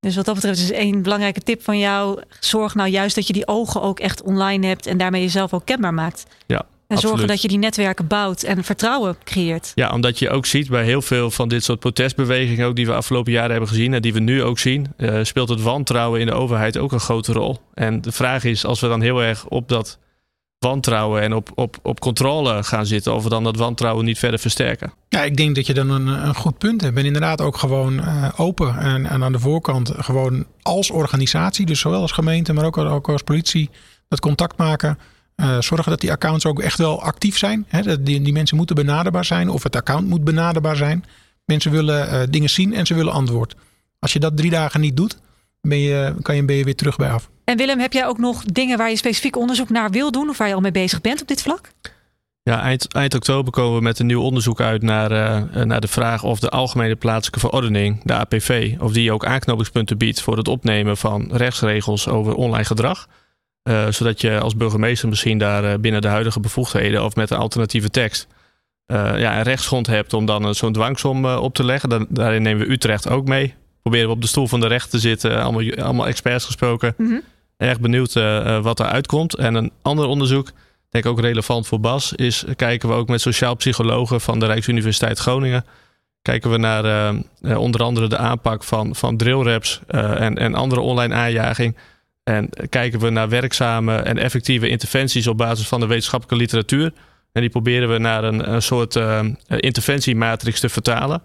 [0.08, 2.22] Dus wat dat betreft is één belangrijke tip van jou.
[2.40, 5.64] Zorg nou juist dat je die ogen ook echt online hebt en daarmee jezelf ook
[5.64, 6.26] kenbaar maakt.
[6.46, 6.64] Ja, en
[6.96, 7.00] absoluut.
[7.00, 9.72] zorgen dat je die netwerken bouwt en vertrouwen creëert.
[9.74, 12.94] Ja, omdat je ook ziet bij heel veel van dit soort protestbewegingen, ook die we
[12.94, 16.26] afgelopen jaren hebben gezien en die we nu ook zien, uh, speelt het wantrouwen in
[16.26, 17.58] de overheid ook een grote rol.
[17.74, 19.98] En de vraag is, als we dan heel erg op dat
[20.58, 24.38] wantrouwen en op, op, op controle gaan zitten, of we dan dat wantrouwen niet verder
[24.38, 24.92] versterken.
[25.08, 26.96] Ja, ik denk dat je dan een, een goed punt hebt.
[26.96, 31.80] En inderdaad ook gewoon uh, open en, en aan de voorkant gewoon als organisatie, dus
[31.80, 33.70] zowel als gemeente, maar ook, ook als politie,
[34.08, 34.98] dat contact maken.
[35.36, 37.64] Uh, zorgen dat die accounts ook echt wel actief zijn.
[37.68, 37.82] Hè?
[37.82, 41.04] Dat die, die mensen moeten benaderbaar zijn of het account moet benaderbaar zijn.
[41.44, 43.54] Mensen willen uh, dingen zien en ze willen antwoord.
[43.98, 45.18] Als je dat drie dagen niet doet,
[45.60, 47.30] ben je, kan je, ben je weer terug bij af.
[47.48, 50.38] En Willem, heb jij ook nog dingen waar je specifiek onderzoek naar wil doen of
[50.38, 51.70] waar je al mee bezig bent op dit vlak?
[52.42, 55.88] Ja, eind, eind oktober komen we met een nieuw onderzoek uit naar, uh, naar de
[55.88, 60.48] vraag of de Algemene Plaatselijke Verordening, de APV, of die ook aanknopingspunten biedt voor het
[60.48, 63.08] opnemen van rechtsregels over online gedrag.
[63.68, 67.38] Uh, zodat je als burgemeester misschien daar uh, binnen de huidige bevoegdheden of met een
[67.38, 68.26] alternatieve tekst
[68.86, 71.88] ja, een rechtsgrond hebt om dan zo'n dwangsom op te leggen.
[71.88, 73.54] Dan, daarin nemen we Utrecht ook mee.
[73.80, 76.94] Proberen we op de stoel van de rechter te zitten, allemaal, allemaal experts gesproken.
[76.96, 77.22] Mm -hmm.
[77.58, 79.34] Erg benieuwd uh, wat eruit komt.
[79.34, 80.50] En een ander onderzoek,
[80.90, 84.46] denk ik ook relevant voor Bas, is kijken we ook met sociaal psychologen van de
[84.46, 85.64] Rijksuniversiteit Groningen.
[86.22, 91.14] Kijken we naar uh, onder andere de aanpak van, van drillraps en, en andere online
[91.14, 91.76] aanjaging.
[92.24, 96.92] En kijken we naar werkzame en effectieve interventies op basis van de wetenschappelijke literatuur.
[97.32, 98.98] En die proberen we naar een soort
[99.46, 101.22] interventiematrix te vertalen.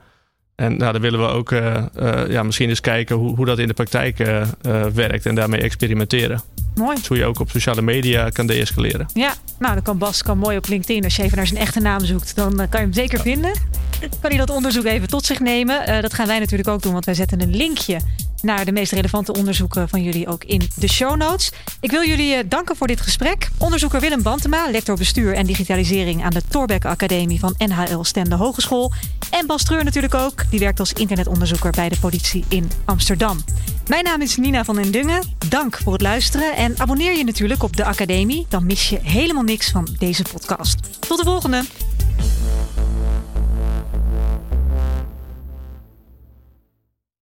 [0.55, 3.59] En nou, dan willen we ook uh, uh, ja, misschien eens kijken hoe, hoe dat
[3.59, 4.45] in de praktijk uh,
[4.93, 6.41] werkt en daarmee experimenteren.
[6.75, 6.95] Mooi.
[6.95, 9.05] Dus hoe je ook op sociale media kan deescaleren.
[9.13, 11.03] Ja, nou dan kan Bas kan mooi op LinkedIn.
[11.03, 13.51] Als je even naar zijn echte naam zoekt, dan kan je hem zeker vinden.
[13.99, 16.01] Kan hij dat onderzoek even tot zich nemen.
[16.01, 17.99] dat gaan wij natuurlijk ook doen, want wij zetten een linkje
[18.43, 21.51] naar de meest relevante onderzoeken van jullie ook in de show notes.
[21.79, 23.49] Ik wil jullie eh, danken voor dit gesprek.
[23.57, 28.91] Onderzoeker Willem Bantema, lector bestuur en digitalisering aan de Torbeck Academie van NHL Stende Hogeschool.
[29.29, 33.43] En Bas Treur natuurlijk ook, die werkt als internetonderzoeker bij de politie in Amsterdam.
[33.87, 35.21] Mijn naam is Nina van den Dungen.
[35.49, 38.45] Dank voor het luisteren en abonneer je natuurlijk op de Academie.
[38.49, 40.99] Dan mis je helemaal niks van deze podcast.
[40.99, 41.63] Tot de volgende!